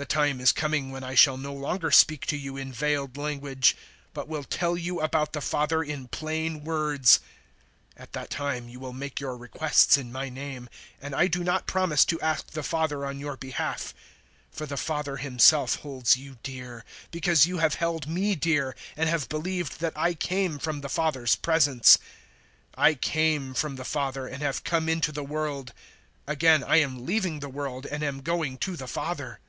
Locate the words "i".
1.02-1.16, 11.16-11.26, 19.98-20.14, 22.84-22.94, 26.62-26.76